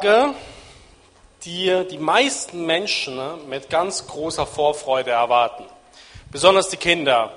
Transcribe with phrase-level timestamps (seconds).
[0.00, 5.64] Die die meisten Menschen ne, mit ganz großer Vorfreude erwarten.
[6.30, 7.32] Besonders die Kinder.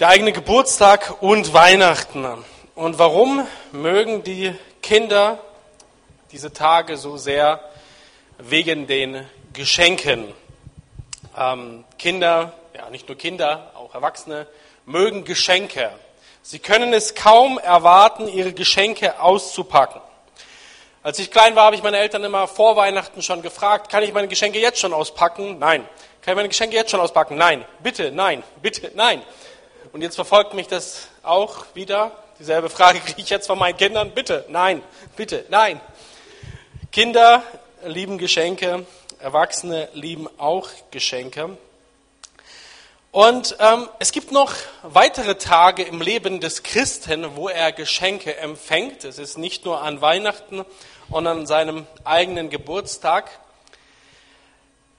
[0.00, 2.26] Der eigene Geburtstag und Weihnachten.
[2.74, 5.40] Und warum mögen die Kinder
[6.30, 7.60] diese Tage so sehr?
[8.38, 10.32] Wegen den Geschenken.
[11.36, 14.46] Ähm, Kinder, ja nicht nur Kinder, auch Erwachsene,
[14.86, 15.90] mögen Geschenke.
[16.40, 20.00] Sie können es kaum erwarten, ihre Geschenke auszupacken.
[21.04, 24.12] Als ich klein war, habe ich meine Eltern immer vor Weihnachten schon gefragt, kann ich
[24.12, 25.58] meine Geschenke jetzt schon auspacken?
[25.58, 25.84] Nein.
[26.20, 27.36] Kann ich meine Geschenke jetzt schon auspacken?
[27.36, 27.64] Nein.
[27.82, 29.20] Bitte, nein, bitte, nein.
[29.92, 32.12] Und jetzt verfolgt mich das auch wieder.
[32.38, 34.12] Dieselbe Frage kriege ich jetzt von meinen Kindern.
[34.12, 34.80] Bitte, nein,
[35.16, 35.80] bitte, nein.
[36.92, 37.42] Kinder
[37.84, 38.86] lieben Geschenke,
[39.18, 41.56] Erwachsene lieben auch Geschenke.
[43.12, 49.04] Und ähm, es gibt noch weitere Tage im Leben des Christen, wo er Geschenke empfängt.
[49.04, 50.64] Es ist nicht nur an Weihnachten
[51.10, 53.30] und an seinem eigenen Geburtstag.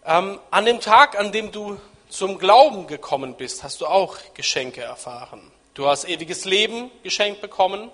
[0.06, 4.82] Ähm, an dem Tag, an dem du zum Glauben gekommen bist, hast du auch Geschenke
[4.82, 5.52] erfahren.
[5.74, 7.90] Du hast ewiges Leben geschenkt bekommen.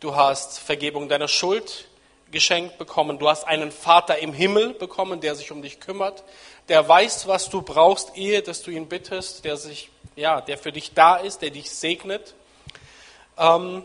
[0.00, 1.86] Du hast Vergebung deiner Schuld
[2.30, 3.18] geschenkt bekommen.
[3.18, 6.24] Du hast einen Vater im Himmel bekommen, der sich um dich kümmert,
[6.68, 10.72] der weiß, was du brauchst, ehe dass du ihn bittest, der sich, ja, der für
[10.72, 12.34] dich da ist, der dich segnet.
[13.36, 13.84] Ähm,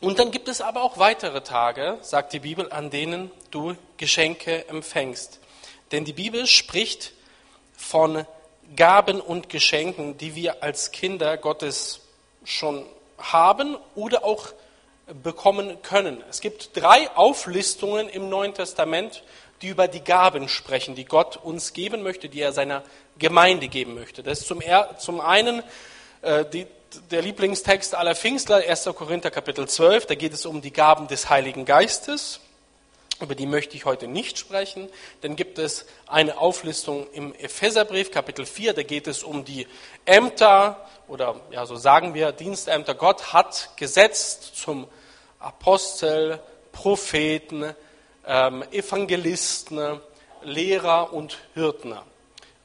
[0.00, 4.68] und dann gibt es aber auch weitere Tage, sagt die Bibel, an denen du Geschenke
[4.68, 5.40] empfängst.
[5.92, 7.12] Denn die Bibel spricht
[7.76, 8.26] von
[8.76, 12.00] Gaben und Geschenken, die wir als Kinder Gottes
[12.44, 12.84] schon
[13.18, 14.48] haben oder auch
[15.22, 16.22] bekommen können.
[16.30, 19.22] Es gibt drei Auflistungen im Neuen Testament,
[19.62, 22.82] die über die Gaben sprechen, die Gott uns geben möchte, die er seiner
[23.18, 24.22] Gemeinde geben möchte.
[24.22, 24.62] Das ist zum,
[24.98, 25.62] zum einen
[26.22, 26.66] äh, die,
[27.10, 28.84] der Lieblingstext aller Pfingstler, 1.
[28.94, 32.40] Korinther Kapitel 12, da geht es um die Gaben des Heiligen Geistes.
[33.20, 34.88] Über die möchte ich heute nicht sprechen.
[35.20, 39.66] Dann gibt es eine Auflistung im Epheserbrief, Kapitel 4, da geht es um die
[40.04, 42.94] Ämter oder ja, so sagen wir Dienstämter.
[42.94, 44.88] Gott hat gesetzt zum
[45.44, 46.40] Apostel,
[46.72, 47.74] Propheten,
[48.26, 50.00] ähm, Evangelisten,
[50.42, 51.94] Lehrer und Hirten.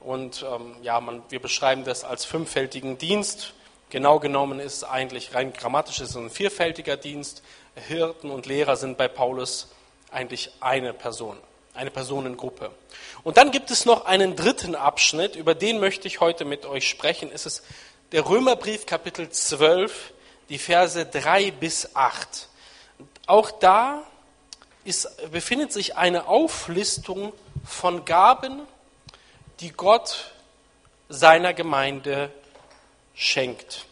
[0.00, 3.52] Und ähm, ja, man, wir beschreiben das als fünffältigen Dienst.
[3.90, 7.42] Genau genommen ist es eigentlich rein grammatisch ist ein vierfältiger Dienst.
[7.74, 9.68] Hirten und Lehrer sind bei Paulus
[10.10, 11.36] eigentlich eine Person,
[11.74, 12.70] eine Personengruppe.
[13.22, 16.88] Und dann gibt es noch einen dritten Abschnitt, über den möchte ich heute mit euch
[16.88, 17.30] sprechen.
[17.32, 17.62] Es ist
[18.12, 20.12] der Römerbrief Kapitel 12,
[20.48, 22.48] die Verse 3 bis 8.
[23.30, 24.02] Auch da
[24.82, 27.32] ist, befindet sich eine Auflistung
[27.64, 28.66] von Gaben,
[29.60, 30.32] die Gott
[31.08, 32.32] seiner Gemeinde
[33.14, 33.86] schenkt.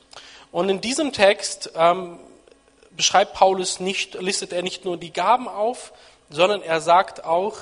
[0.50, 2.18] Und in diesem Text ähm,
[2.90, 5.92] beschreibt Paulus nicht, listet er nicht nur die Gaben auf,
[6.30, 7.58] sondern er sagt auch,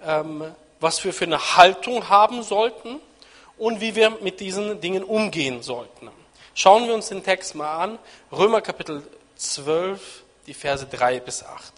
[0.00, 0.44] ähm,
[0.78, 3.00] was wir für eine Haltung haben sollten
[3.56, 6.12] und wie wir mit diesen Dingen umgehen sollten.
[6.54, 7.98] Schauen wir uns den Text mal an.
[8.30, 9.02] Römer Kapitel
[9.34, 11.72] 12, die Verse 3 bis 8.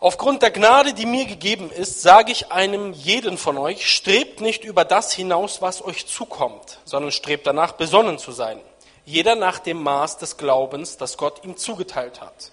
[0.00, 4.64] Aufgrund der Gnade, die mir gegeben ist, sage ich einem jeden von euch, strebt nicht
[4.64, 8.60] über das hinaus, was euch zukommt, sondern strebt danach, besonnen zu sein.
[9.06, 12.52] Jeder nach dem Maß des Glaubens, das Gott ihm zugeteilt hat.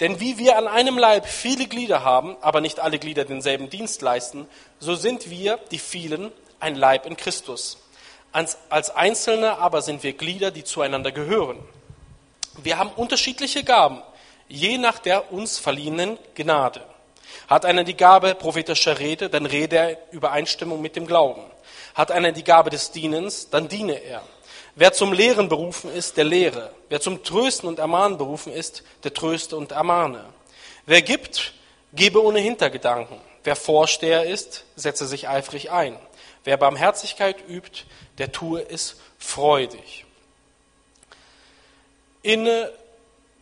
[0.00, 4.02] Denn wie wir an einem Leib viele Glieder haben, aber nicht alle Glieder denselben Dienst
[4.02, 4.48] leisten,
[4.80, 7.78] so sind wir, die vielen, ein Leib in Christus.
[8.32, 8.56] Als,
[8.96, 11.58] Einzelne aber sind wir Glieder, die zueinander gehören.
[12.62, 14.02] Wir haben unterschiedliche Gaben
[14.48, 16.82] je nach der uns verliehenen Gnade.
[17.48, 21.42] Hat einer die Gabe prophetischer Rede, dann rede er Übereinstimmung mit dem Glauben.
[21.94, 24.22] Hat einer die Gabe des Dienens, dann diene er.
[24.76, 26.72] Wer zum Lehren berufen ist, der lehre.
[26.88, 30.24] Wer zum Trösten und Ermahnen berufen ist, der tröste und ermahne.
[30.86, 31.52] Wer gibt,
[31.92, 33.20] gebe ohne Hintergedanken.
[33.44, 35.96] Wer Vorsteher ist, setze sich eifrig ein.
[36.42, 37.84] Wer Barmherzigkeit übt,
[38.18, 40.04] der tue es freudig.
[42.22, 42.48] In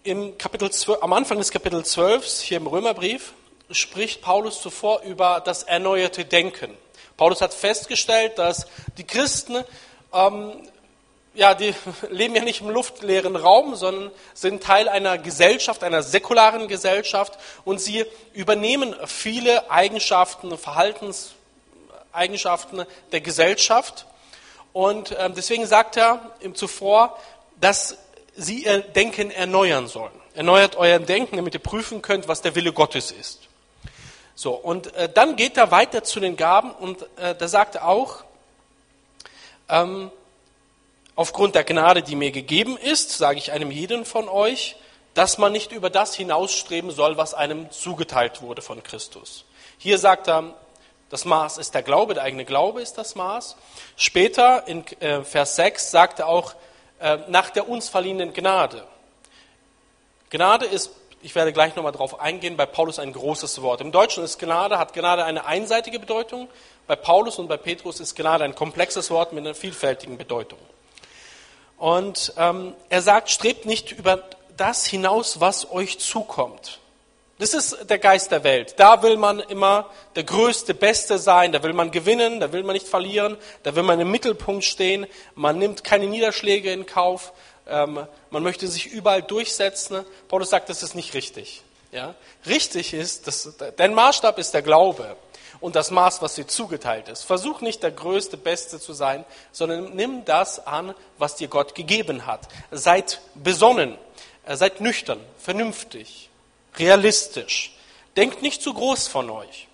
[0.04, 3.34] im Kapitel 12, am Anfang des Kapitel 12, hier im Römerbrief,
[3.70, 6.76] spricht Paulus zuvor über das erneuerte Denken.
[7.16, 8.66] Paulus hat festgestellt, dass
[8.98, 9.62] die Christen,
[10.12, 10.54] ähm,
[11.34, 11.72] ja, die
[12.10, 17.80] leben ja nicht im luftleeren Raum, sondern sind Teil einer Gesellschaft, einer säkularen Gesellschaft und
[17.80, 24.06] sie übernehmen viele Eigenschaften, Verhaltenseigenschaften der Gesellschaft.
[24.72, 27.16] Und ähm, deswegen sagt er ihm zuvor,
[27.60, 27.98] dass
[28.36, 30.12] sie ihr Denken erneuern sollen.
[30.34, 33.48] Erneuert euer Denken, damit ihr prüfen könnt, was der Wille Gottes ist.
[34.34, 37.88] So, und äh, dann geht er weiter zu den Gaben und äh, da sagt er
[37.88, 38.24] auch,
[39.68, 40.10] ähm,
[41.14, 44.76] aufgrund der Gnade, die mir gegeben ist, sage ich einem jeden von euch,
[45.14, 49.44] dass man nicht über das hinausstreben soll, was einem zugeteilt wurde von Christus.
[49.76, 50.54] Hier sagt er,
[51.10, 53.56] das Maß ist der Glaube, der eigene Glaube ist das Maß.
[53.96, 56.54] Später in äh, Vers 6 sagt er auch,
[57.28, 58.86] nach der uns verliehenen Gnade.
[60.30, 60.90] Gnade ist,
[61.20, 63.80] ich werde gleich nochmal darauf eingehen, bei Paulus ein großes Wort.
[63.80, 66.48] Im Deutschen ist Gnade, hat Gnade eine einseitige Bedeutung.
[66.86, 70.58] Bei Paulus und bei Petrus ist Gnade ein komplexes Wort mit einer vielfältigen Bedeutung.
[71.78, 74.22] Und ähm, er sagt, strebt nicht über
[74.56, 76.78] das hinaus, was euch zukommt.
[77.38, 78.74] Das ist der Geist der Welt.
[78.76, 82.74] Da will man immer der Größte, Beste sein, da will man gewinnen, da will man
[82.74, 87.32] nicht verlieren, da will man im Mittelpunkt stehen, man nimmt keine Niederschläge in Kauf,
[87.66, 90.04] ähm, man möchte sich überall durchsetzen.
[90.28, 91.62] Paulus sagt, das ist nicht richtig.
[91.90, 92.14] Ja?
[92.46, 95.16] Richtig ist, dass, dein Maßstab ist der Glaube
[95.60, 97.22] und das Maß, was dir zugeteilt ist.
[97.22, 102.26] Versuch nicht der Größte, Beste zu sein, sondern nimm das an, was dir Gott gegeben
[102.26, 102.48] hat.
[102.70, 103.96] Seid besonnen,
[104.44, 106.28] äh, seid nüchtern, vernünftig
[106.76, 107.74] realistisch.
[108.16, 109.68] Denkt nicht zu groß von euch,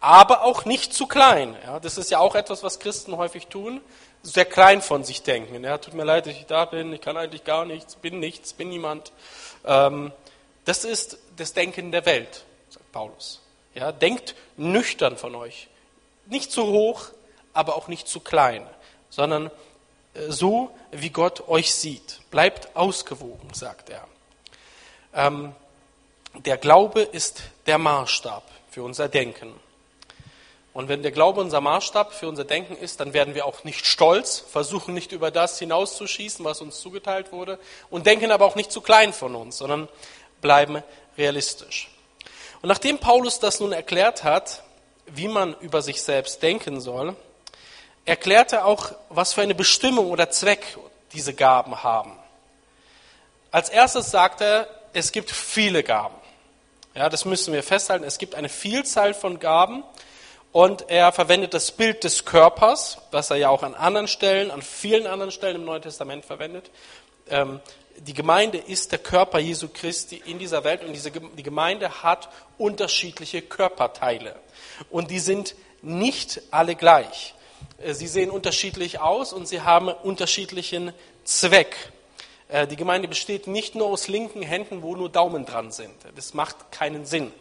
[0.00, 1.56] aber auch nicht zu klein.
[1.64, 3.80] Ja, das ist ja auch etwas, was Christen häufig tun,
[4.22, 5.62] sehr klein von sich denken.
[5.62, 8.52] Ja, tut mir leid, dass ich da bin, ich kann eigentlich gar nichts, bin nichts,
[8.52, 9.12] bin niemand.
[9.64, 10.12] Ähm,
[10.64, 13.40] das ist das Denken der Welt, sagt Paulus.
[13.74, 15.68] Ja, denkt nüchtern von euch.
[16.26, 17.10] Nicht zu hoch,
[17.52, 18.66] aber auch nicht zu klein,
[19.10, 19.50] sondern
[20.14, 22.20] äh, so, wie Gott euch sieht.
[22.30, 24.06] Bleibt ausgewogen, sagt er.
[25.14, 25.54] Ähm,
[26.44, 29.54] der Glaube ist der Maßstab für unser Denken.
[30.72, 33.86] Und wenn der Glaube unser Maßstab für unser Denken ist, dann werden wir auch nicht
[33.86, 38.70] stolz, versuchen nicht über das hinauszuschießen, was uns zugeteilt wurde, und denken aber auch nicht
[38.70, 39.88] zu klein von uns, sondern
[40.42, 40.82] bleiben
[41.16, 41.88] realistisch.
[42.60, 44.64] Und nachdem Paulus das nun erklärt hat,
[45.06, 47.16] wie man über sich selbst denken soll,
[48.04, 50.76] erklärt er auch, was für eine Bestimmung oder Zweck
[51.12, 52.12] diese Gaben haben.
[53.50, 56.16] Als erstes sagt er, es gibt viele Gaben.
[56.96, 58.06] Ja, das müssen wir festhalten.
[58.06, 59.84] Es gibt eine Vielzahl von Gaben
[60.50, 64.62] und er verwendet das Bild des Körpers, was er ja auch an anderen Stellen, an
[64.62, 66.70] vielen anderen Stellen im Neuen Testament verwendet.
[67.28, 67.60] Ähm,
[67.98, 72.30] die Gemeinde ist der Körper Jesu Christi in dieser Welt und diese, die Gemeinde hat
[72.56, 74.34] unterschiedliche Körperteile
[74.88, 77.34] und die sind nicht alle gleich.
[77.78, 80.94] Äh, sie sehen unterschiedlich aus und sie haben unterschiedlichen
[81.24, 81.76] Zweck.
[82.48, 85.94] Äh, die Gemeinde besteht nicht nur aus linken Händen, wo nur Daumen dran sind.
[86.14, 87.32] Das macht keinen Sinn.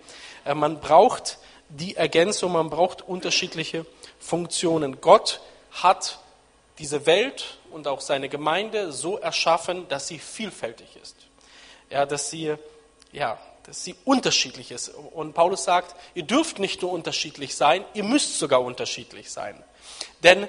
[0.45, 1.37] Äh, man braucht
[1.69, 3.85] die Ergänzung, man braucht unterschiedliche
[4.19, 5.01] Funktionen.
[5.01, 5.41] Gott
[5.71, 6.19] hat
[6.79, 11.15] diese Welt und auch seine Gemeinde so erschaffen, dass sie vielfältig ist.
[11.89, 12.55] Ja, dass sie,
[13.11, 14.89] ja, dass sie unterschiedlich ist.
[14.89, 19.63] Und Paulus sagt, ihr dürft nicht nur unterschiedlich sein, ihr müsst sogar unterschiedlich sein.
[20.23, 20.47] Denn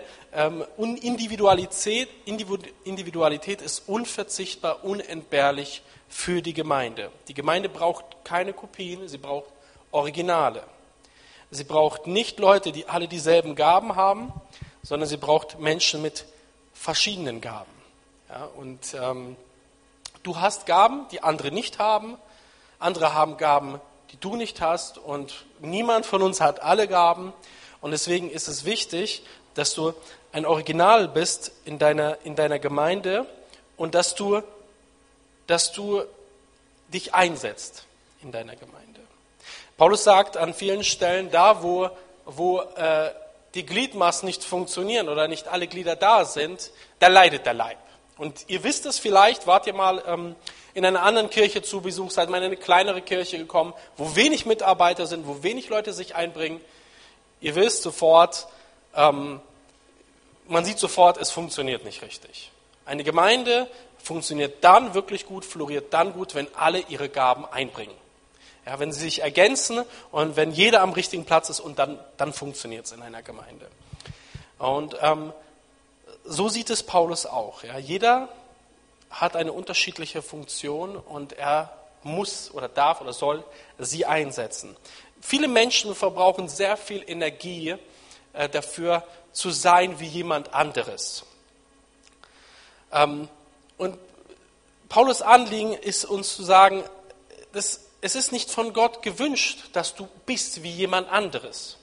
[0.76, 7.10] Individualität, Individualität ist unverzichtbar, unentbehrlich für die Gemeinde.
[7.28, 9.46] Die Gemeinde braucht keine Kopien, sie braucht
[9.92, 10.62] Originale.
[11.50, 14.30] Sie braucht nicht Leute, die alle dieselben Gaben haben,
[14.82, 16.26] sondern sie braucht Menschen mit
[16.74, 17.70] verschiedenen Gaben.
[18.28, 19.36] Ja, und ähm,
[20.22, 22.18] du hast Gaben, die andere nicht haben.
[22.78, 23.80] Andere haben Gaben,
[24.12, 24.98] die du nicht hast.
[24.98, 27.32] Und niemand von uns hat alle Gaben.
[27.80, 29.22] Und deswegen ist es wichtig,
[29.56, 29.92] dass du
[30.32, 33.26] ein Original bist in deiner, in deiner Gemeinde
[33.76, 34.42] und dass du,
[35.46, 36.02] dass du
[36.92, 37.84] dich einsetzt
[38.22, 39.00] in deiner Gemeinde.
[39.76, 41.90] Paulus sagt an vielen Stellen, da wo,
[42.24, 43.10] wo äh,
[43.54, 47.78] die Gliedmaßen nicht funktionieren oder nicht alle Glieder da sind, da leidet der Leib.
[48.18, 50.36] Und ihr wisst es vielleicht, wart ihr mal ähm,
[50.74, 54.46] in einer anderen Kirche zu Besuch, seid mal in eine kleinere Kirche gekommen, wo wenig
[54.46, 56.60] Mitarbeiter sind, wo wenig Leute sich einbringen.
[57.40, 58.46] Ihr wisst sofort,
[58.96, 59.40] ähm,
[60.48, 62.50] man sieht sofort, es funktioniert nicht richtig.
[62.84, 67.94] Eine Gemeinde funktioniert dann wirklich gut, floriert dann gut, wenn alle ihre Gaben einbringen.
[68.64, 72.32] Ja, wenn sie sich ergänzen und wenn jeder am richtigen Platz ist und dann, dann
[72.32, 73.68] funktioniert es in einer Gemeinde.
[74.58, 75.32] Und ähm,
[76.24, 77.62] so sieht es Paulus auch.
[77.62, 77.78] Ja.
[77.78, 78.28] Jeder
[79.10, 83.44] hat eine unterschiedliche Funktion und er muss oder darf oder soll
[83.78, 84.76] sie einsetzen.
[85.20, 87.76] Viele Menschen verbrauchen sehr viel Energie
[88.36, 89.02] äh, dafür,
[89.32, 91.24] zu sein wie jemand anderes.
[92.92, 93.28] Ähm,
[93.76, 93.98] und
[94.88, 96.84] Paulus Anliegen ist uns zu sagen,
[97.52, 101.76] das, es ist nicht von Gott gewünscht, dass du bist wie jemand anderes.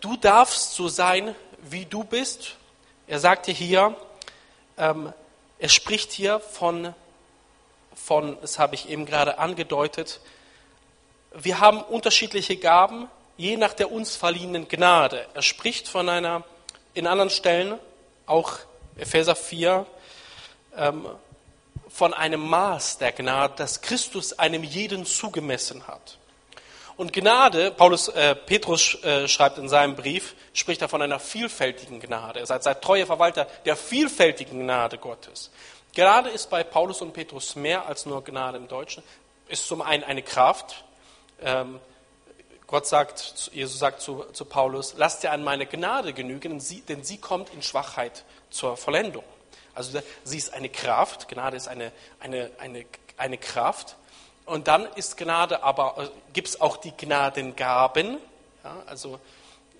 [0.00, 2.56] Du darfst so sein, wie du bist.
[3.06, 3.96] Er sagte hier,
[4.76, 5.12] ähm,
[5.58, 6.94] er spricht hier von,
[7.94, 10.20] von, das habe ich eben gerade angedeutet,
[11.32, 13.08] wir haben unterschiedliche Gaben,
[13.40, 15.26] je nach der uns verliehenen Gnade.
[15.32, 16.44] Er spricht von einer,
[16.92, 17.78] in anderen Stellen,
[18.26, 18.58] auch
[18.98, 19.86] Epheser 4,
[20.76, 21.06] ähm,
[21.88, 26.18] von einem Maß der Gnade, das Christus einem jeden zugemessen hat.
[26.98, 31.98] Und Gnade, Paulus, äh, Petrus äh, schreibt in seinem Brief, spricht er von einer vielfältigen
[31.98, 32.40] Gnade.
[32.40, 35.50] Er seid, seid treue Verwalter der vielfältigen Gnade Gottes.
[35.94, 39.02] Gnade ist bei Paulus und Petrus mehr als nur Gnade im Deutschen.
[39.48, 40.84] Ist zum einen eine Kraft.
[41.42, 41.80] Ähm,
[42.70, 46.82] Gott sagt, Jesus sagt zu, zu Paulus, lasst dir an meine Gnade genügen, denn sie,
[46.82, 49.24] denn sie kommt in Schwachheit zur Vollendung.
[49.74, 52.86] Also sie ist eine Kraft, Gnade ist eine, eine, eine,
[53.16, 53.96] eine Kraft.
[54.46, 58.18] Und dann ist Gnade aber, äh, gibt es auch die Gnadengaben.
[58.62, 59.18] Ja, also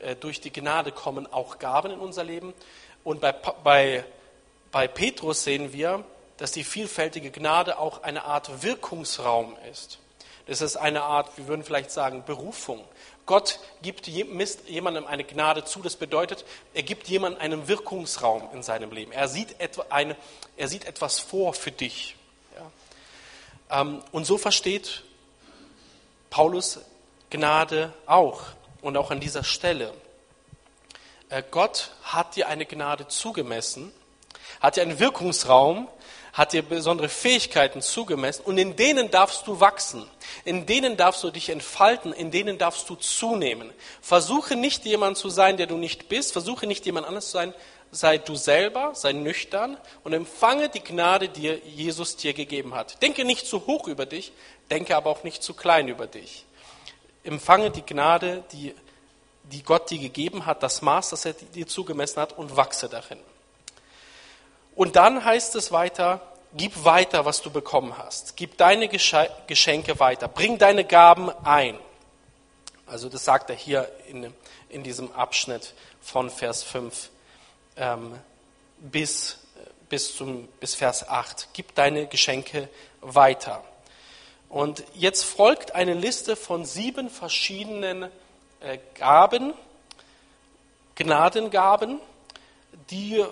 [0.00, 2.54] äh, durch die Gnade kommen auch Gaben in unser Leben.
[3.04, 4.04] Und bei, bei,
[4.72, 6.04] bei Petrus sehen wir,
[6.38, 10.00] dass die vielfältige Gnade auch eine Art Wirkungsraum ist.
[10.50, 12.84] Das ist eine Art, wir würden vielleicht sagen, Berufung.
[13.24, 15.80] Gott gibt jemandem eine Gnade zu.
[15.80, 19.12] Das bedeutet, er gibt jemandem einen Wirkungsraum in seinem Leben.
[19.12, 19.54] Er sieht,
[19.90, 20.16] eine,
[20.56, 22.16] er sieht etwas vor für dich.
[23.70, 25.04] Ähm, und so versteht
[26.30, 26.80] Paulus
[27.30, 28.42] Gnade auch
[28.82, 29.94] und auch an dieser Stelle.
[31.28, 33.92] Äh, Gott hat dir eine Gnade zugemessen,
[34.58, 35.86] hat dir einen Wirkungsraum,
[36.32, 40.06] hat dir besondere Fähigkeiten zugemessen und in denen darfst du wachsen,
[40.44, 43.72] in denen darfst du dich entfalten, in denen darfst du zunehmen.
[44.00, 47.54] Versuche nicht jemand zu sein, der du nicht bist, versuche nicht jemand anders zu sein,
[47.90, 53.02] sei du selber, sei nüchtern und empfange die Gnade, die Jesus dir gegeben hat.
[53.02, 54.32] Denke nicht zu hoch über dich,
[54.70, 56.44] denke aber auch nicht zu klein über dich.
[57.24, 58.74] Empfange die Gnade, die,
[59.44, 63.18] die Gott dir gegeben hat, das Maß, das er dir zugemessen hat und wachse darin.
[64.74, 66.20] Und dann heißt es weiter,
[66.54, 68.36] gib weiter, was du bekommen hast.
[68.36, 70.28] Gib deine Geschenke weiter.
[70.28, 71.78] Bring deine Gaben ein.
[72.86, 74.32] Also das sagt er hier in,
[74.68, 77.10] in diesem Abschnitt von Vers 5
[77.76, 78.18] ähm,
[78.78, 79.38] bis,
[79.88, 81.48] bis, zum, bis Vers 8.
[81.52, 82.68] Gib deine Geschenke
[83.00, 83.62] weiter.
[84.48, 88.10] Und jetzt folgt eine Liste von sieben verschiedenen
[88.60, 89.54] äh, Gaben,
[90.96, 92.00] Gnadengaben,
[92.90, 93.24] die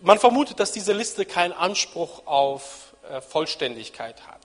[0.00, 4.40] man vermutet, dass diese Liste keinen Anspruch auf äh, Vollständigkeit hat.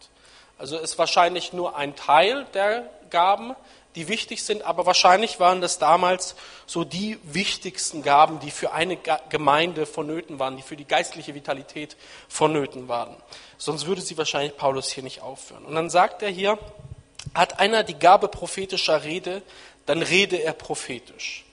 [0.57, 3.55] Also ist wahrscheinlich nur ein Teil der Gaben,
[3.95, 8.97] die wichtig sind, aber wahrscheinlich waren das damals so die wichtigsten Gaben, die für eine
[9.29, 13.15] Gemeinde vonnöten waren, die für die geistliche Vitalität vonnöten waren.
[13.57, 15.65] Sonst würde sie wahrscheinlich Paulus hier nicht aufführen.
[15.65, 16.59] Und dann sagt er hier,
[17.33, 19.41] hat einer die Gabe prophetischer Rede,
[19.85, 21.45] dann rede er prophetisch.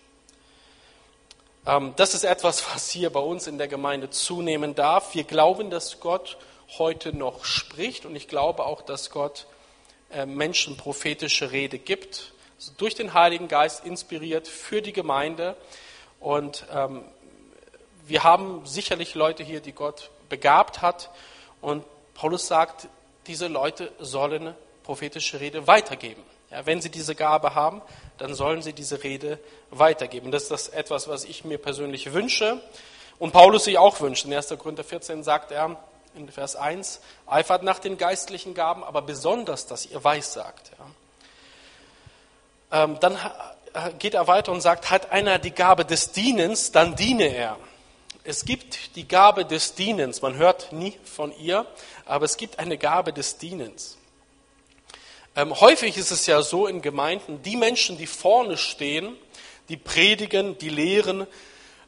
[1.67, 5.15] Ähm, das ist etwas, was hier bei uns in der Gemeinde zunehmen darf.
[5.15, 6.39] Wir glauben, dass Gott
[6.79, 9.47] heute noch spricht und ich glaube auch, dass Gott
[10.13, 15.57] äh, Menschen prophetische Rede gibt, also durch den Heiligen Geist inspiriert für die Gemeinde.
[16.21, 17.05] Und ähm,
[18.07, 21.11] wir haben sicherlich Leute hier, die Gott begabt hat.
[21.61, 22.89] Und Paulus sagt,
[23.27, 24.55] diese Leute sollen
[24.85, 26.23] prophetische Rede weitergeben.
[26.51, 27.83] Ja, wenn sie diese Gabe haben,
[28.19, 29.39] dann sollen sie diese Rede
[29.71, 30.31] weitergeben.
[30.31, 32.61] Das ist das etwas, was ich mir persönlich wünsche
[33.19, 34.25] und Paulus sich auch wünscht.
[34.27, 34.55] In 1.
[34.59, 35.77] Korinther 14 sagt er,
[36.15, 40.71] in Vers 1, eifert nach den geistlichen Gaben, aber besonders, dass ihr weissagt.
[42.71, 42.85] Ja.
[42.85, 43.19] Ähm, dann
[43.99, 47.59] geht er weiter und sagt, hat einer die Gabe des Dienens, dann diene er.
[48.25, 51.67] Es gibt die Gabe des Dienens, man hört nie von ihr,
[52.07, 53.96] aber es gibt eine Gabe des Dienens.
[55.37, 59.17] Ähm, häufig ist es ja so in Gemeinden, die Menschen, die vorne stehen,
[59.69, 61.27] die predigen, die lehren,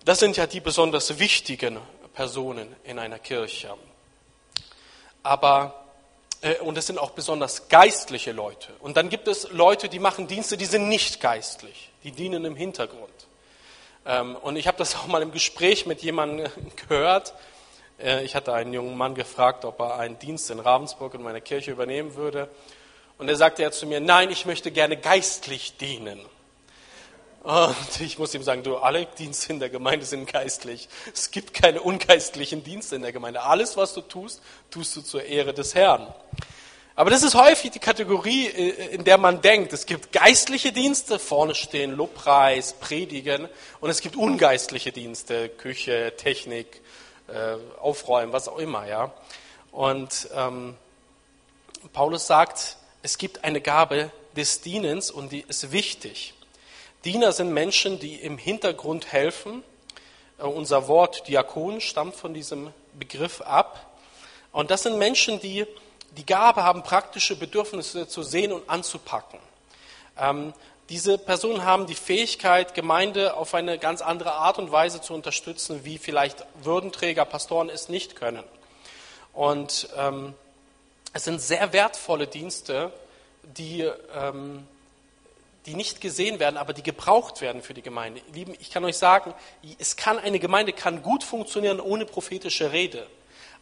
[0.05, 1.79] das sind ja die besonders wichtigen
[2.15, 3.75] Personen in einer Kirche
[5.29, 5.75] aber
[6.41, 8.73] äh, und es sind auch besonders geistliche Leute.
[8.81, 12.57] Und dann gibt es Leute, die machen Dienste, die sind nicht geistlich, die dienen im
[12.57, 13.27] Hintergrund.
[14.07, 16.51] Ähm, und ich habe das auch mal im Gespräch mit jemandem
[16.89, 17.35] gehört.
[18.01, 21.43] Äh, ich hatte einen jungen Mann gefragt, ob er einen Dienst in Ravensburg in meiner
[21.43, 22.49] Kirche übernehmen würde.
[23.19, 26.21] Und er sagte ja zu mir, nein, ich möchte gerne geistlich dienen.
[27.43, 30.89] Und ich muss ihm sagen, du, alle Dienste in der Gemeinde sind geistlich.
[31.13, 33.43] Es gibt keine ungeistlichen Dienste in der Gemeinde.
[33.43, 36.13] Alles, was du tust, tust du zur Ehre des Herrn.
[36.95, 41.19] Aber das ist häufig die Kategorie, äh, in der man denkt, es gibt geistliche Dienste,
[41.21, 43.49] vorne stehen Lobpreis, Predigen,
[43.81, 46.83] und es gibt ungeistliche Dienste, Küche, Technik,
[47.29, 49.13] äh, Aufräumen, was auch immer, ja.
[49.71, 50.75] Und ähm,
[51.93, 56.35] Paulus sagt, es gibt eine Gabe des Dienens und die ist wichtig.
[57.05, 59.63] Diener sind Menschen, die im Hintergrund helfen.
[60.39, 63.87] Äh, unser Wort Diakon stammt von diesem Begriff ab.
[64.53, 65.67] Und das sind Menschen, die
[66.17, 69.39] die Gabe haben, praktische Bedürfnisse zu sehen und anzupacken.
[70.19, 70.53] Ähm,
[70.89, 75.85] diese Personen haben die Fähigkeit, Gemeinde auf eine ganz andere Art und Weise zu unterstützen,
[75.85, 78.43] wie vielleicht Würdenträger, Pastoren es nicht können.
[79.35, 80.35] Und ähm,
[81.13, 82.93] es sind sehr wertvolle Dienste,
[83.43, 84.67] die, ähm,
[85.67, 88.21] die nicht gesehen werden, aber die gebraucht werden für die Gemeinde.
[88.33, 89.35] Lieben, ich kann euch sagen,
[89.79, 93.07] es kann, eine Gemeinde kann gut funktionieren ohne prophetische Rede.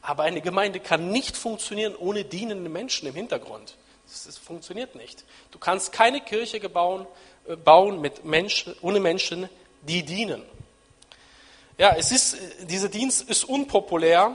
[0.03, 3.77] Aber eine Gemeinde kann nicht funktionieren ohne dienende Menschen im Hintergrund.
[4.07, 5.25] Das, das funktioniert nicht.
[5.51, 7.07] Du kannst keine Kirche bauen,
[7.49, 9.49] äh, bauen mit Menschen, ohne Menschen,
[9.83, 10.43] die dienen.
[11.79, 14.35] Ja, es ist, dieser Dienst ist unpopulär,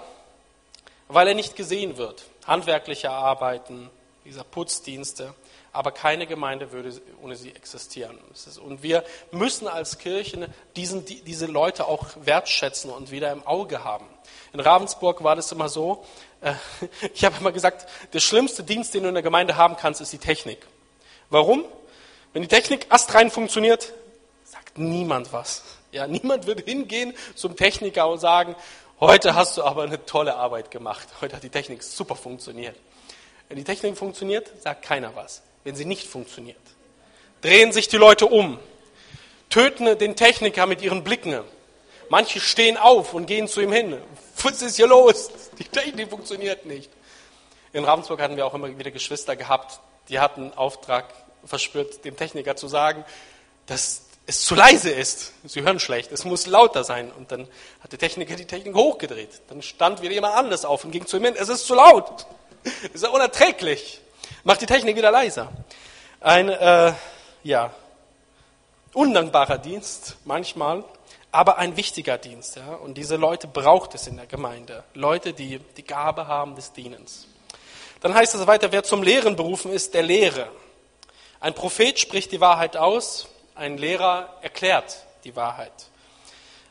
[1.08, 2.24] weil er nicht gesehen wird.
[2.52, 3.90] Handwerkliche Arbeiten,
[4.26, 5.34] dieser Putzdienste,
[5.72, 8.18] aber keine Gemeinde würde ohne sie existieren.
[8.62, 14.06] Und wir müssen als Kirchen diesen, diese Leute auch wertschätzen und wieder im Auge haben.
[14.52, 16.06] In Ravensburg war das immer so,
[16.42, 16.54] äh,
[17.14, 20.12] ich habe immer gesagt, der schlimmste Dienst, den du in der Gemeinde haben kannst, ist
[20.12, 20.68] die Technik.
[21.30, 21.64] Warum?
[22.34, 23.94] Wenn die Technik astrein funktioniert,
[24.44, 25.64] sagt niemand was.
[25.94, 28.58] Ja, niemand wird hingehen zum Techniker und sagen,
[29.02, 31.08] heute hast du aber eine tolle Arbeit gemacht.
[31.20, 32.78] Heute hat die Technik super funktioniert.
[33.50, 35.42] Wenn die Technik funktioniert, sagt keiner was.
[35.66, 36.58] Wenn sie nicht funktioniert,
[37.42, 38.60] drehen sich die Leute um,
[39.50, 41.42] töten den Techniker mit ihren Blicken.
[42.10, 43.98] Manche stehen auf und gehen zu ihm hin.
[44.42, 45.30] Was ist hier los?
[45.60, 46.90] Die Technik funktioniert nicht.
[47.74, 49.80] In Ravensburg hatten wir auch immer wieder Geschwister gehabt,
[50.10, 51.06] die hatten Auftrag
[51.46, 53.06] verspürt, dem Techniker zu sagen,
[53.66, 55.34] dass es zu leise ist.
[55.44, 57.12] Sie hören schlecht, es muss lauter sein.
[57.12, 57.48] Und dann
[57.82, 59.42] hat der Techniker die Technik hochgedreht.
[59.50, 62.26] Dann stand wieder jemand anderes auf und ging zu ihm hin, es ist zu laut.
[62.64, 64.02] Es ist ja unerträglich.
[64.44, 65.52] Macht die Technik wieder leiser.
[66.22, 66.94] Ein, äh,
[67.44, 67.74] ja,
[68.94, 70.84] undankbarer Dienst manchmal,
[71.32, 72.56] aber ein wichtiger Dienst.
[72.56, 72.76] Ja?
[72.76, 74.84] Und diese Leute braucht es in der Gemeinde.
[74.94, 77.28] Leute, die die Gabe haben des Dienens.
[78.00, 80.48] Dann heißt es weiter, wer zum Lehren berufen ist, der lehre.
[81.40, 85.72] Ein Prophet spricht die Wahrheit aus, ein Lehrer erklärt die Wahrheit.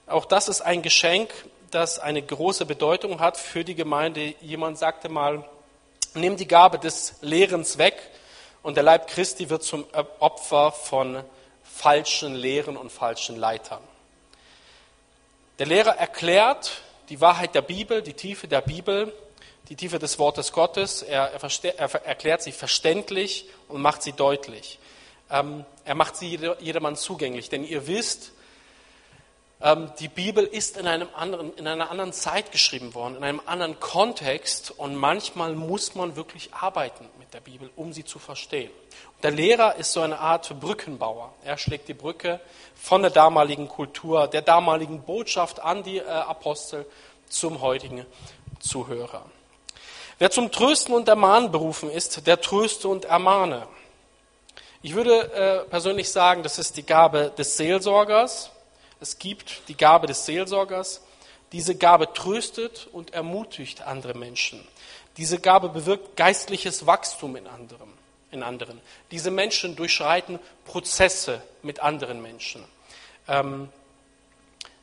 [0.06, 1.30] Auch das ist ein Geschenk,
[1.70, 4.34] das eine große Bedeutung hat für die Gemeinde.
[4.40, 5.44] Jemand sagte mal,
[6.14, 7.96] nimm die Gabe des Lehrens weg
[8.62, 9.84] und der Leib Christi wird zum
[10.18, 11.22] Opfer von
[11.62, 13.82] falschen Lehren und falschen Leitern.
[15.58, 19.12] Der Lehrer erklärt die Wahrheit der Bibel, die Tiefe der Bibel,
[19.68, 21.02] die Tiefe des Wortes Gottes.
[21.02, 24.78] Er, er, er erklärt sie verständlich und macht sie deutlich.
[25.30, 27.48] Ähm, er macht sie jedermann zugänglich.
[27.48, 28.32] Denn ihr wisst,
[29.62, 33.42] ähm, die Bibel ist in, einem anderen, in einer anderen Zeit geschrieben worden, in einem
[33.44, 34.70] anderen Kontext.
[34.70, 38.70] Und manchmal muss man wirklich arbeiten mit der Bibel, um sie zu verstehen.
[39.16, 41.34] Und der Lehrer ist so eine Art Brückenbauer.
[41.44, 42.40] Er schlägt die Brücke
[42.74, 46.86] von der damaligen Kultur, der damaligen Botschaft an die äh, Apostel
[47.28, 48.06] zum heutigen
[48.60, 49.24] Zuhörer.
[50.18, 53.66] Wer zum Trösten und Ermahnen berufen ist, der tröste und ermahne.
[54.82, 58.50] Ich würde äh, persönlich sagen, das ist die Gabe des Seelsorgers.
[58.98, 61.02] Es gibt die Gabe des Seelsorgers.
[61.52, 64.66] Diese Gabe tröstet und ermutigt andere Menschen.
[65.18, 67.92] Diese Gabe bewirkt geistliches Wachstum in anderen.
[68.30, 68.80] In anderen.
[69.10, 72.64] Diese Menschen durchschreiten Prozesse mit anderen Menschen.
[73.28, 73.68] Ähm,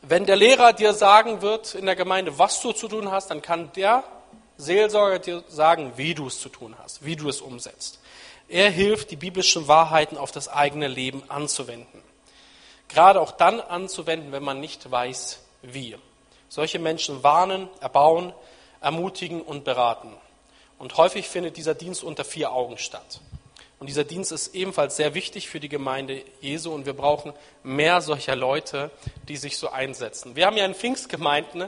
[0.04, 3.42] wenn der Lehrer dir sagen wird in der Gemeinde, was du zu tun hast, dann
[3.42, 4.04] kann der
[4.58, 8.00] Seelsorger dir sagen, wie du es zu tun hast, wie du es umsetzt.
[8.50, 12.02] Er hilft, die biblischen Wahrheiten auf das eigene Leben anzuwenden.
[12.88, 15.98] Gerade auch dann anzuwenden, wenn man nicht weiß, wie.
[16.48, 18.34] Solche Menschen warnen, erbauen,
[18.80, 20.14] ermutigen und beraten.
[20.80, 23.20] Und häufig findet dieser Dienst unter vier Augen statt.
[23.80, 27.34] Und dieser Dienst ist ebenfalls sehr wichtig für die Gemeinde Jesu und wir brauchen
[27.64, 28.92] mehr solcher Leute,
[29.28, 30.36] die sich so einsetzen.
[30.36, 31.68] Wir haben ja in Pfingstgemeinden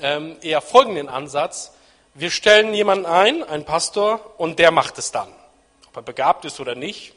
[0.00, 1.72] ähm, eher folgenden Ansatz.
[2.14, 5.28] Wir stellen jemanden ein, einen Pastor, und der macht es dann
[5.96, 7.14] er begabt ist oder nicht,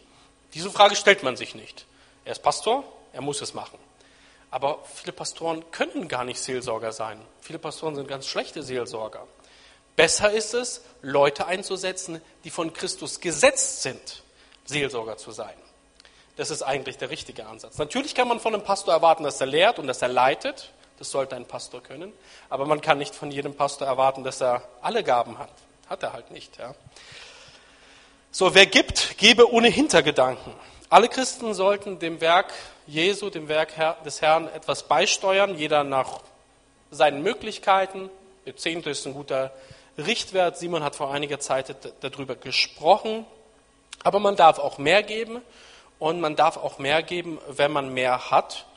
[0.53, 1.85] diese Frage stellt man sich nicht.
[2.25, 3.77] Er ist Pastor, er muss es machen.
[4.51, 7.21] Aber viele Pastoren können gar nicht Seelsorger sein.
[7.41, 9.27] Viele Pastoren sind ganz schlechte Seelsorger.
[9.95, 14.23] Besser ist es, Leute einzusetzen, die von Christus gesetzt sind,
[14.65, 15.53] Seelsorger zu sein.
[16.37, 17.77] Das ist eigentlich der richtige Ansatz.
[17.77, 20.71] Natürlich kann man von einem Pastor erwarten, dass er lehrt und dass er leitet.
[20.97, 22.13] Das sollte ein Pastor können.
[22.49, 25.51] Aber man kann nicht von jedem Pastor erwarten, dass er alle Gaben hat.
[25.89, 26.57] Hat er halt nicht.
[26.57, 26.75] Ja.
[28.31, 30.53] So, wer gibt, gebe ohne Hintergedanken.
[30.87, 32.53] Alle Christen sollten dem Werk
[32.85, 33.73] Jesu, dem Werk
[34.05, 36.19] des Herrn etwas beisteuern, jeder nach
[36.91, 38.11] seinen Möglichkeiten.
[38.45, 39.51] Der Zehnte ist ein guter
[39.97, 40.59] Richtwert.
[40.59, 43.25] Simon hat vor einiger Zeit darüber gesprochen.
[44.03, 45.41] Aber man darf auch mehr geben
[45.97, 48.67] und man darf auch mehr geben, wenn man mehr hat.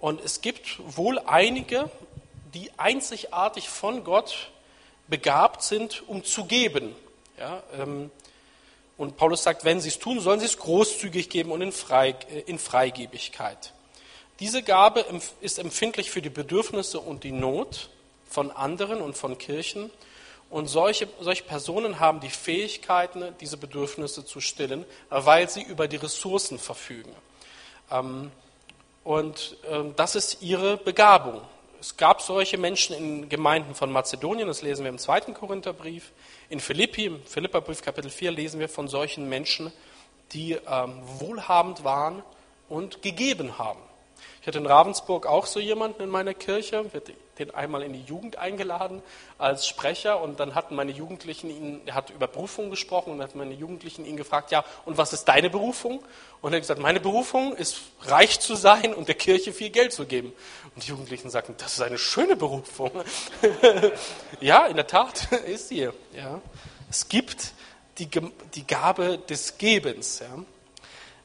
[0.00, 1.90] Und es gibt wohl einige,
[2.54, 4.50] die einzigartig von Gott
[5.08, 6.94] begabt sind, um zu geben.
[7.36, 8.12] Ja, ähm,
[9.02, 12.10] und Paulus sagt, wenn sie es tun, sollen sie es großzügig geben und in, Frei,
[12.30, 13.72] äh, in Freigebigkeit.
[14.38, 15.04] Diese Gabe
[15.40, 17.90] ist empfindlich für die Bedürfnisse und die Not
[18.30, 19.90] von anderen und von Kirchen.
[20.50, 25.96] Und solche, solche Personen haben die Fähigkeiten, diese Bedürfnisse zu stillen, weil sie über die
[25.96, 27.12] Ressourcen verfügen.
[27.90, 28.30] Ähm,
[29.02, 31.40] und ähm, das ist ihre Begabung.
[31.82, 36.12] Es gab solche Menschen in Gemeinden von Mazedonien, das lesen wir im zweiten Korintherbrief.
[36.48, 39.72] In Philippi, im Philipperbrief Kapitel 4, lesen wir von solchen Menschen,
[40.30, 42.22] die ähm, wohlhabend waren
[42.68, 43.80] und gegeben haben.
[44.40, 46.84] Ich hatte in Ravensburg auch so jemanden in meiner Kirche,
[47.38, 49.02] den einmal in die Jugend eingeladen
[49.38, 53.34] als Sprecher und dann hatten meine Jugendlichen ihn, er hat über Berufung gesprochen und hat
[53.34, 56.02] meine Jugendlichen ihn gefragt, ja, und was ist deine Berufung?
[56.40, 59.92] Und er hat gesagt, meine Berufung ist reich zu sein und der Kirche viel Geld
[59.92, 60.32] zu geben.
[60.74, 62.90] Und die Jugendlichen sagten, das ist eine schöne Berufung.
[64.40, 65.88] ja, in der Tat ist sie.
[66.14, 66.40] Ja.
[66.90, 67.52] Es gibt
[67.98, 68.08] die,
[68.54, 70.18] die Gabe des Gebens.
[70.18, 70.44] Ja.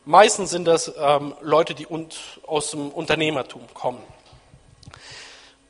[0.08, 1.86] Meistens sind das ähm, Leute, die
[2.48, 4.02] aus dem Unternehmertum kommen.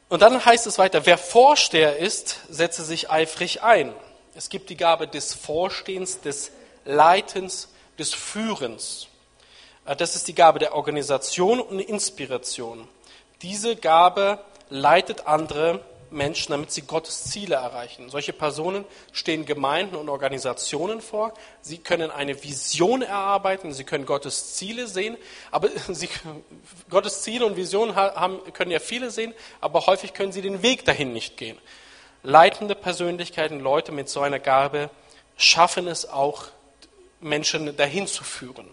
[0.09, 3.91] Und dann heißt es weiter, wer Vorsteher ist, setze sich eifrig ein.
[4.35, 6.51] Es gibt die Gabe des Vorstehens, des
[6.85, 9.07] Leitens, des Führens.
[9.85, 12.87] Äh, das ist die Gabe der Organisation und Inspiration.
[13.41, 14.37] Diese Gabe
[14.69, 18.09] leitet andere Menschen, damit sie Gottes Ziele erreichen.
[18.09, 21.33] Solche Personen stehen Gemeinden und Organisationen vor.
[21.61, 25.17] Sie können eine Vision erarbeiten, sie können Gottes Ziele sehen,
[25.51, 26.09] aber sie,
[26.89, 27.95] Gottes Ziele und Visionen
[28.53, 31.57] können ja viele sehen, aber häufig können sie den Weg dahin nicht gehen.
[32.23, 34.89] Leitende Persönlichkeiten, Leute mit so einer Gabe,
[35.37, 36.45] schaffen es auch,
[37.19, 38.67] Menschen dahin zu führen.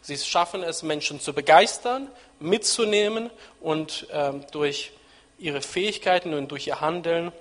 [0.00, 4.92] Sie schaffen es, Menschen zu begeistern, mitzunehmen und ähm, durch
[5.38, 7.32] ihre Fähigkeiten und durch ihr Handeln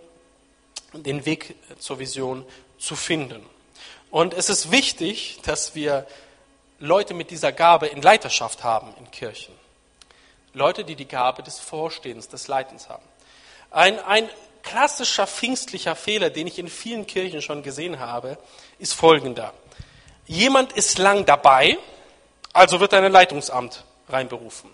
[0.94, 2.46] den Weg zur Vision
[2.78, 3.46] zu finden.
[4.12, 6.06] Und es ist wichtig, dass wir
[6.80, 9.54] Leute mit dieser Gabe in Leiterschaft haben in Kirchen.
[10.54, 13.04] Leute, die die Gabe des Vorstehens, des Leitens haben.
[13.72, 14.30] Ein, ein
[14.62, 18.38] klassischer pfingstlicher Fehler, den ich in vielen Kirchen schon gesehen habe,
[18.78, 19.54] ist folgender.
[20.28, 21.78] Jemand ist lang dabei,
[22.54, 24.70] also wird ein Leitungsamt reinberufen.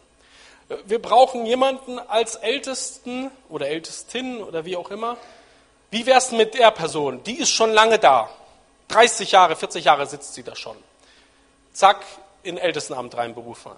[0.85, 5.17] Wir brauchen jemanden als Ältesten oder Ältestin oder wie auch immer.
[5.89, 7.23] Wie wäre es mit der Person?
[7.23, 8.29] Die ist schon lange da.
[8.89, 10.77] 30 Jahre, 40 Jahre sitzt sie da schon.
[11.73, 12.05] Zack,
[12.43, 13.71] in Ältestenamt reinberufen.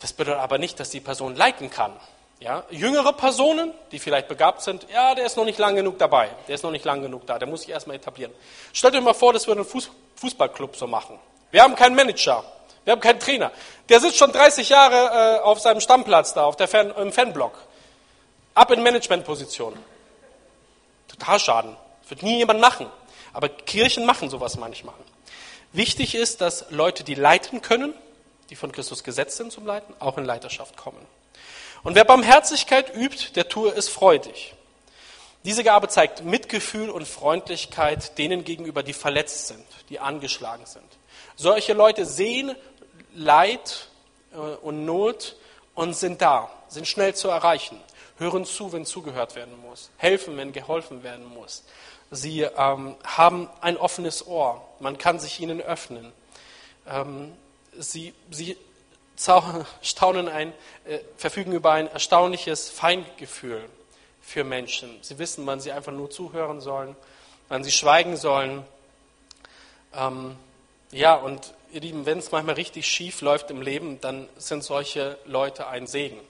[0.00, 1.92] Das bedeutet aber nicht, dass die Person leiten kann.
[2.40, 6.30] Ja, jüngere Personen, die vielleicht begabt sind, ja, der ist noch nicht lang genug dabei,
[6.48, 8.32] der ist noch nicht lang genug da, der muss sich erstmal etablieren.
[8.72, 9.82] Stellt euch mal vor, das würde ein
[10.16, 11.18] Fußballclub so machen.
[11.50, 12.44] Wir haben keinen Manager,
[12.84, 13.50] wir haben keinen Trainer.
[13.88, 17.58] Der sitzt schon 30 Jahre äh, auf seinem Stammplatz da, auf der Fan, im Fanblock.
[18.54, 19.76] Ab in Managementposition.
[21.08, 21.76] Total schaden.
[22.08, 22.86] Wird nie jemand machen.
[23.32, 24.94] Aber Kirchen machen sowas manchmal.
[25.72, 27.94] Wichtig ist, dass Leute, die leiten können,
[28.50, 31.04] die von Christus gesetzt sind zum Leiten, auch in Leiterschaft kommen.
[31.82, 34.54] Und wer Barmherzigkeit übt, der tue es freudig.
[35.44, 40.86] Diese Gabe zeigt Mitgefühl und Freundlichkeit denen gegenüber, die verletzt sind, die angeschlagen sind.
[41.36, 42.54] Solche Leute sehen
[43.14, 43.88] Leid
[44.32, 45.36] äh, und Not
[45.74, 47.80] und sind da, sind schnell zu erreichen,
[48.18, 51.64] hören zu, wenn zugehört werden muss, helfen, wenn geholfen werden muss.
[52.10, 56.12] Sie ähm, haben ein offenes Ohr, man kann sich ihnen öffnen.
[56.86, 57.32] Ähm,
[57.78, 58.56] sie, sie
[59.82, 60.52] staunen ein,
[60.84, 63.64] äh, verfügen über ein erstaunliches Feingefühl
[64.20, 64.98] für Menschen.
[65.02, 66.96] Sie wissen, wann sie einfach nur zuhören sollen,
[67.48, 68.64] wann sie schweigen sollen.
[69.94, 70.36] Ähm,
[70.90, 75.18] ja, und ihr Lieben, wenn es manchmal richtig schief läuft im Leben, dann sind solche
[75.24, 76.20] Leute ein Segen.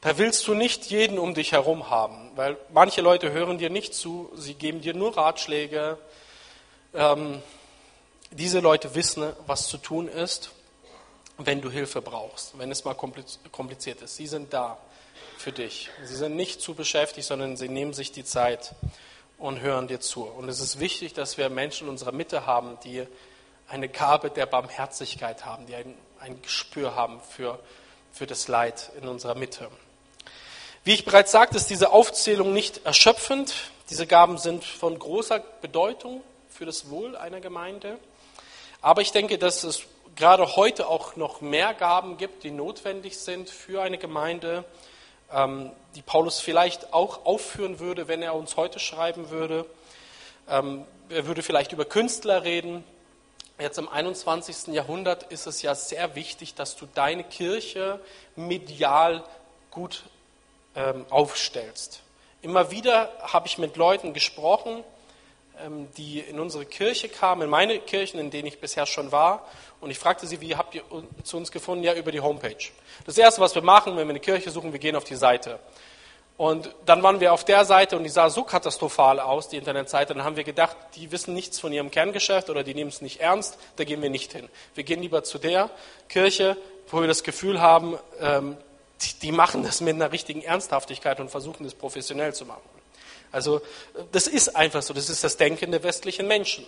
[0.00, 3.94] Da willst du nicht jeden um dich herum haben, weil manche Leute hören dir nicht
[3.94, 5.96] zu, sie geben dir nur Ratschläge.
[6.92, 7.40] Ähm,
[8.32, 10.50] diese Leute wissen, was zu tun ist,
[11.38, 14.16] wenn du Hilfe brauchst, wenn es mal kompliziert ist.
[14.16, 14.78] Sie sind da
[15.38, 15.90] für dich.
[16.02, 18.74] Sie sind nicht zu beschäftigt, sondern sie nehmen sich die Zeit
[19.38, 20.24] und hören dir zu.
[20.24, 23.06] Und es ist wichtig, dass wir Menschen in unserer Mitte haben, die
[23.68, 27.58] eine Gabe der Barmherzigkeit haben, die ein, ein Gespür haben für,
[28.12, 29.68] für das Leid in unserer Mitte.
[30.84, 33.54] Wie ich bereits sagte, ist diese Aufzählung nicht erschöpfend.
[33.88, 37.98] Diese Gaben sind von großer Bedeutung für das Wohl einer Gemeinde.
[38.80, 39.82] Aber ich denke, dass es
[40.16, 44.64] gerade heute auch noch mehr Gaben gibt, die notwendig sind für eine Gemeinde,
[45.32, 49.66] ähm, die Paulus vielleicht auch aufführen würde, wenn er uns heute schreiben würde.
[50.48, 52.84] Ähm, er würde vielleicht über Künstler reden,
[53.62, 54.74] Jetzt im 21.
[54.74, 58.00] Jahrhundert ist es ja sehr wichtig, dass du deine Kirche
[58.34, 59.22] medial
[59.70, 60.02] gut
[60.74, 62.02] ähm, aufstellst.
[62.42, 64.82] Immer wieder habe ich mit Leuten gesprochen,
[65.64, 69.46] ähm, die in unsere Kirche kamen, in meine Kirchen, in denen ich bisher schon war.
[69.80, 70.82] Und ich fragte sie, wie habt ihr
[71.22, 71.84] zu uns gefunden?
[71.84, 72.56] Ja, über die Homepage.
[73.06, 75.60] Das Erste, was wir machen, wenn wir eine Kirche suchen, wir gehen auf die Seite.
[76.36, 80.14] Und dann waren wir auf der Seite und die sah so katastrophal aus, die Internetseite.
[80.14, 83.20] Dann haben wir gedacht, die wissen nichts von ihrem Kerngeschäft oder die nehmen es nicht
[83.20, 84.48] ernst, da gehen wir nicht hin.
[84.74, 85.70] Wir gehen lieber zu der
[86.08, 86.56] Kirche,
[86.88, 88.56] wo wir das Gefühl haben, ähm,
[89.22, 92.62] die, machen das mit einer richtigen Ernsthaftigkeit und versuchen das professionell zu machen.
[93.32, 93.60] Also
[94.12, 96.64] das ist einfach so, das ist das Denken der westlichen Menschen.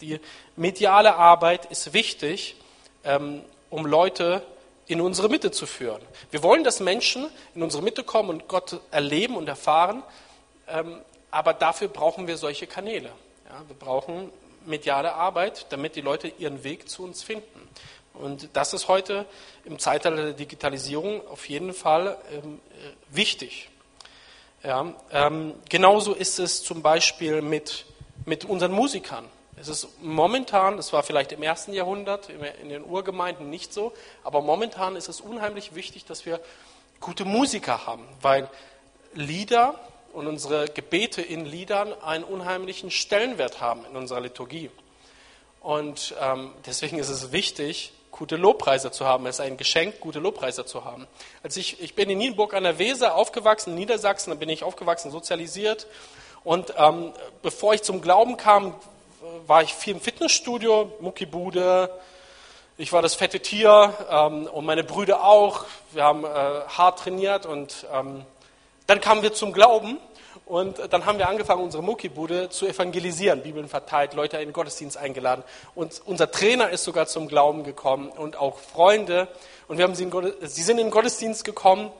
[0.00, 0.20] Die
[0.56, 2.56] mediale Arbeit ist wichtig,
[3.04, 4.42] ähm, um Leute
[4.86, 6.02] in unsere Mitte zu führen.
[6.30, 10.02] Wir wollen, dass Menschen in unsere Mitte kommen und Gott erleben und erfahren,
[10.68, 13.10] ähm, aber dafür brauchen wir solche Kanäle.
[13.66, 14.30] Wir brauchen
[14.66, 17.68] mediale Arbeit, damit die Leute ihren Weg zu uns finden.
[18.14, 19.26] Und das ist heute
[19.64, 23.70] im Zeitalter der Digitalisierung auf jeden Fall ähm, äh, wichtig.
[24.62, 27.84] Ja, ähm, genauso ist es zum Beispiel mit,
[28.24, 29.28] mit unseren Musikern.
[29.56, 33.92] Es ist momentan, das war vielleicht im ersten Jahrhundert, in den Urgemeinden nicht so,
[34.24, 36.40] aber momentan ist es unheimlich wichtig, dass wir
[37.00, 38.48] gute Musiker haben, weil
[39.14, 39.78] Lieder
[40.12, 44.70] und unsere Gebete in Liedern einen unheimlichen Stellenwert haben in unserer Liturgie.
[45.60, 49.26] Und ähm, deswegen ist es wichtig, gute Lobpreiser zu haben.
[49.26, 51.06] Es ist ein Geschenk, gute Lobpreiser zu haben.
[51.42, 54.62] Als ich, ich bin in Nienburg an der Weser aufgewachsen, in Niedersachsen, da bin ich
[54.62, 55.86] aufgewachsen, sozialisiert.
[56.44, 57.12] Und ähm,
[57.42, 58.74] bevor ich zum Glauben kam,
[59.46, 61.90] war ich viel im Fitnessstudio, Muckibude.
[62.76, 65.64] Ich war das fette Tier ähm, und meine Brüder auch.
[65.92, 68.24] Wir haben äh, hart trainiert und ähm,
[68.86, 69.98] dann kamen wir zum Glauben
[70.44, 74.98] und dann haben wir angefangen, unsere Muckibude zu evangelisieren, Bibeln verteilt, Leute in den Gottesdienst
[74.98, 75.42] eingeladen.
[75.74, 79.28] Und unser Trainer ist sogar zum Glauben gekommen und auch Freunde.
[79.68, 80.10] Und wir haben sie,
[80.42, 81.90] sie sind in den Gottesdienst gekommen.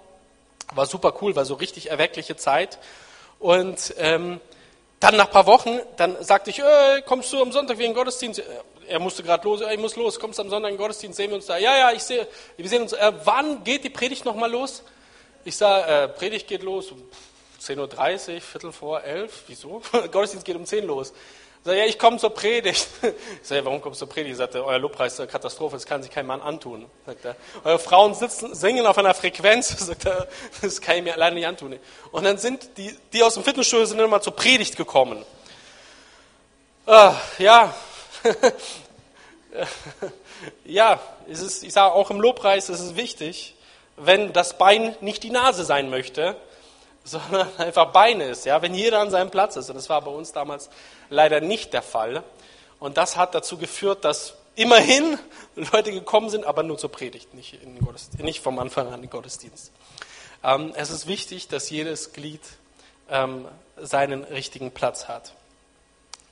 [0.74, 2.78] War super cool, war so richtig erweckliche Zeit.
[3.38, 4.40] Und ähm,
[5.00, 8.42] dann nach ein paar Wochen, dann sagte ich, äh, kommst du am Sonntag den Gottesdienst?
[8.86, 11.36] Er musste gerade los, ich muss los, kommst am Sonntag in den Gottesdienst, sehen wir
[11.36, 11.56] uns da?
[11.56, 12.26] Ja, ja, ich sehe,
[12.56, 12.92] wir sehen uns.
[12.92, 14.82] Äh, wann geht die Predigt nochmal los?
[15.44, 17.02] Ich sage, äh, Predigt geht los um
[17.60, 19.44] 10.30 Uhr, Viertel vor elf.
[19.46, 19.82] Wieso?
[20.12, 21.12] Gottesdienst geht um 10 los.
[21.64, 22.88] Sage, ja, ich komme zur Predigt.
[23.42, 24.32] Ich sage, warum kommst du zur Predigt?
[24.32, 26.86] Ich sagte, euer Lobpreis ist eine Katastrophe, das kann sich kein Mann antun.
[27.06, 30.28] Sagt er, eure Frauen sitzen, singen auf einer Frequenz, sagt er,
[30.60, 31.78] das kann ich mir alleine nicht antun.
[32.12, 35.24] Und dann sind die, die aus dem Fitnessstudio sind immer zur Predigt gekommen.
[36.86, 37.74] Ah, ja,
[40.64, 41.00] ja,
[41.30, 43.54] es ist, ich sage auch im Lobpreis ist es wichtig,
[43.96, 46.36] wenn das Bein nicht die Nase sein möchte,
[47.04, 49.68] sondern einfach Beine ist, ja, wenn jeder an seinem Platz ist.
[49.68, 50.70] Und das war bei uns damals
[51.10, 52.24] leider nicht der Fall.
[52.80, 55.18] Und das hat dazu geführt, dass immerhin
[55.72, 57.58] Leute gekommen sind, aber nur zur Predigt, nicht,
[58.18, 59.70] nicht vom Anfang an in den Gottesdienst.
[60.42, 62.42] Ähm, es ist wichtig, dass jedes Glied
[63.10, 65.32] ähm, seinen richtigen Platz hat.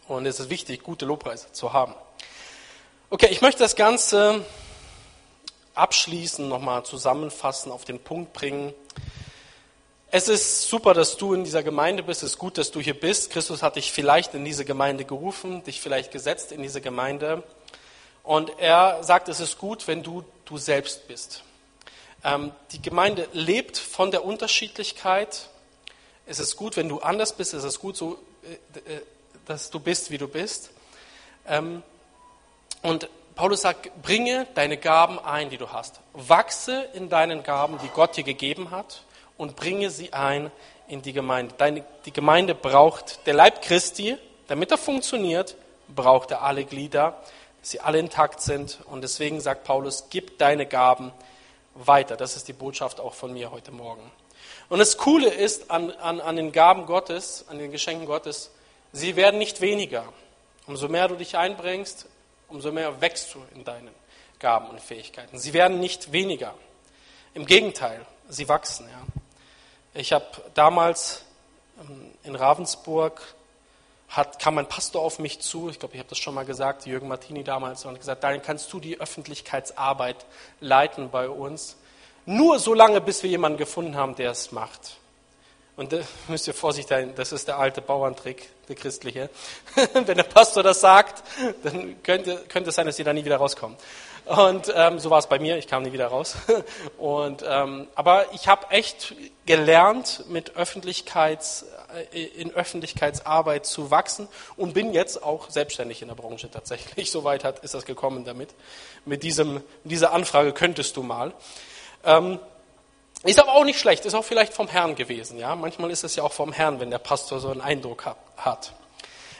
[0.09, 1.95] Und es ist wichtig, gute Lobpreise zu haben.
[3.09, 4.45] Okay, ich möchte das Ganze
[5.75, 8.75] abschließen, nochmal zusammenfassen, auf den Punkt bringen.
[10.15, 12.23] Es ist super, dass du in dieser Gemeinde bist.
[12.23, 13.31] Es ist gut, dass du hier bist.
[13.31, 17.43] Christus hat dich vielleicht in diese Gemeinde gerufen, dich vielleicht gesetzt in diese Gemeinde.
[18.23, 21.45] Und er sagt, es ist gut, wenn du du selbst bist.
[22.25, 25.49] Ähm, die Gemeinde lebt von der Unterschiedlichkeit.
[26.27, 27.55] Es ist gut, wenn du anders bist.
[27.55, 29.01] Es ist gut, so, äh, äh,
[29.47, 30.73] dass du bist, wie du bist.
[31.49, 31.83] Ähm,
[32.83, 36.01] und Paulus sagt, bringe deine Gaben ein, die du hast.
[36.13, 39.05] Wachse in deinen Gaben, die Gott dir gegeben hat
[39.37, 40.51] und bringe sie ein
[40.89, 41.55] in die Gemeinde.
[41.57, 44.17] Deine, die Gemeinde braucht, der Leib Christi,
[44.49, 45.57] damit er funktioniert,
[45.89, 47.17] braucht er alle Glieder,
[47.61, 48.79] dass sie alle intakt sind.
[48.87, 51.13] Und deswegen sagt Paulus, gib deine Gaben
[51.75, 52.17] weiter.
[52.17, 54.11] Das ist die Botschaft auch von mir heute Morgen.
[54.69, 58.51] Und das Coole ist an, an, an den Gaben Gottes, an den Geschenken Gottes,
[58.93, 60.05] sie werden nicht weniger.
[60.67, 62.07] Umso mehr du dich einbringst,
[62.49, 63.91] umso mehr wächst du in deinen
[64.39, 65.39] Gaben und Fähigkeiten.
[65.39, 66.55] Sie werden nicht weniger.
[67.35, 68.89] Im Gegenteil, sie wachsen.
[68.89, 69.22] Ja.
[69.95, 70.25] Ich habe
[70.55, 71.23] damals
[71.79, 73.21] ähm, in Ravensburg,
[74.09, 76.87] hat, kam ein Pastor auf mich zu, ich glaube, ich habe das schon mal gesagt,
[76.87, 80.25] Jürgen Martini damals, und gesagt, Daniel, kannst du die Öffentlichkeitsarbeit
[80.61, 81.77] leiten bei uns?
[82.25, 84.97] Nur so lange, bis wir jemanden gefunden haben, der es macht.
[85.77, 89.29] Und da müsst ihr vorsichtig sein, das ist der alte Bauerntrick, der christliche.
[89.93, 91.23] Wenn der Pastor das sagt,
[91.65, 93.79] dann könnte, könnte es sein, dass ihr da nie wieder rauskommt.
[94.25, 96.37] Und ähm, so war es bei mir, ich kam nie wieder raus.
[96.99, 99.15] Und, ähm, aber ich habe echt
[99.47, 101.67] gelernt, mit Öffentlichkeits,
[102.13, 107.11] äh, in Öffentlichkeitsarbeit zu wachsen und bin jetzt auch selbstständig in der Branche tatsächlich.
[107.13, 108.51] So weit hat, ist das gekommen damit.
[109.05, 111.33] Mit diesem, dieser Anfrage könntest du mal.
[112.05, 112.39] Ähm,
[113.25, 115.39] ist aber auch nicht schlecht, ist auch vielleicht vom Herrn gewesen.
[115.39, 115.55] Ja?
[115.57, 118.07] Manchmal ist es ja auch vom Herrn, wenn der Pastor so einen Eindruck
[118.37, 118.73] hat.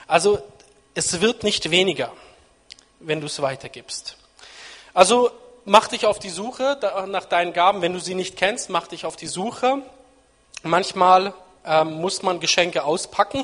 [0.07, 0.39] Also
[0.93, 2.11] es wird nicht weniger,
[2.99, 4.17] wenn du es weitergibst.
[4.93, 5.31] Also
[5.65, 6.77] mach dich auf die Suche
[7.07, 7.81] nach deinen Gaben.
[7.81, 9.81] Wenn du sie nicht kennst, mach dich auf die Suche
[10.65, 11.33] Manchmal
[11.65, 13.43] ähm, muss man Geschenke auspacken.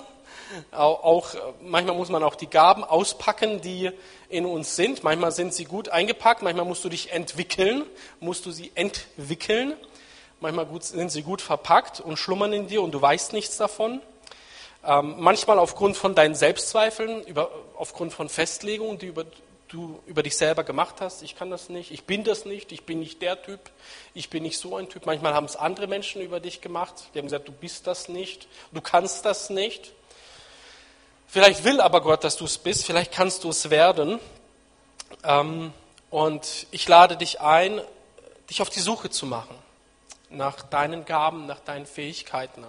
[0.72, 3.92] Auch, auch, manchmal muss man auch die Gaben auspacken, die
[4.30, 5.04] in uns sind.
[5.04, 7.84] Manchmal sind sie gut eingepackt, manchmal musst du dich entwickeln,
[8.22, 9.74] musst du sie entwickeln.
[10.40, 14.02] Manchmal sind sie gut verpackt und schlummern in dir und du weißt nichts davon.
[14.88, 19.26] Ähm, manchmal aufgrund von deinen Selbstzweifeln, über, aufgrund von Festlegungen, die über,
[19.70, 21.22] du über dich selber gemacht hast.
[21.22, 23.60] Ich kann das nicht, ich bin das nicht, ich bin nicht der Typ,
[24.14, 25.06] ich bin nicht so ein Typ.
[25.06, 26.96] Manchmal haben es andere Menschen über dich gemacht.
[27.14, 29.94] Die haben gesagt, du bist das nicht, du kannst das nicht.
[31.28, 34.20] Vielleicht will aber Gott, dass du es bist, vielleicht kannst du es werden.
[35.24, 35.72] Ähm,
[36.10, 37.80] und ich lade dich ein,
[38.50, 39.56] dich auf die Suche zu machen
[40.32, 42.64] nach deinen Gaben, nach deinen Fähigkeiten.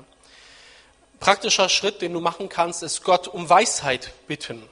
[1.18, 4.66] Praktischer Schritt, den du machen kannst, ist Gott um Weisheit bitten.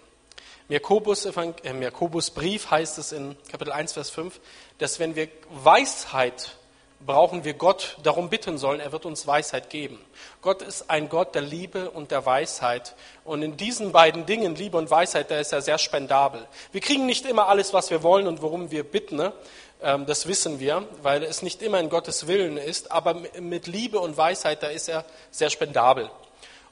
[0.68, 1.24] Im Jakobus,
[1.62, 4.38] im Jakobusbrief heißt es in Kapitel 1, Vers 5,
[4.76, 6.58] dass wenn wir Weisheit
[7.06, 9.98] brauchen, wir Gott darum bitten sollen, er wird uns Weisheit geben.
[10.42, 12.96] Gott ist ein Gott der Liebe und der Weisheit.
[13.24, 16.46] Und in diesen beiden Dingen, Liebe und Weisheit, da ist er sehr spendabel.
[16.70, 19.16] Wir kriegen nicht immer alles, was wir wollen und worum wir bitten.
[19.16, 19.32] Ne?
[19.80, 24.00] Ähm, das wissen wir, weil es nicht immer in Gottes Willen ist, aber mit Liebe
[24.00, 26.10] und Weisheit, da ist er sehr spendabel.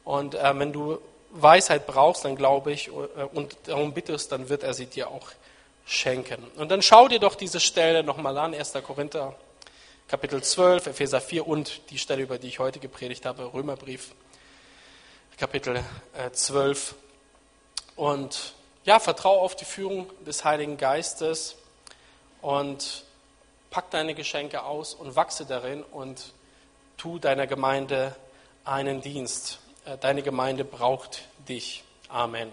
[0.05, 0.99] Und äh, wenn du
[1.31, 2.91] Weisheit brauchst, dann glaube ich, äh,
[3.35, 5.29] und darum bittest, dann wird er sie dir auch
[5.87, 6.45] schenken.
[6.57, 8.73] Und dann schau dir doch diese Stelle nochmal an, 1.
[8.83, 9.35] Korinther
[10.09, 14.13] Kapitel 12, Epheser 4 und die Stelle, über die ich heute gepredigt habe, Römerbrief
[15.37, 15.83] Kapitel
[16.33, 16.93] 12.
[16.93, 21.57] Äh, und ja, vertraue auf die Führung des Heiligen Geistes
[22.41, 23.05] und
[23.71, 26.33] pack deine Geschenke aus und wachse darin und
[26.97, 28.15] tu deiner Gemeinde
[28.65, 29.59] einen Dienst.
[29.87, 31.85] Äh, deine Gemeinde braucht dich.
[32.09, 32.51] Amen.